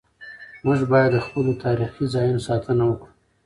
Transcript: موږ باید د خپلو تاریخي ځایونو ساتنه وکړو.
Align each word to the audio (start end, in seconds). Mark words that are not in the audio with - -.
موږ 0.65 0.79
باید 0.91 1.11
د 1.13 1.17
خپلو 1.25 1.51
تاریخي 1.63 2.05
ځایونو 2.13 2.45
ساتنه 2.47 2.83
وکړو. 2.85 3.11